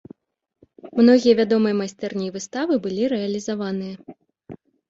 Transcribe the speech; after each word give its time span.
Многія 0.99 1.33
вядомыя 1.41 1.73
майстэрні 1.83 2.25
і 2.31 2.33
выставы 2.39 2.73
былі 2.87 3.03
рэалізаваныя. 3.15 3.95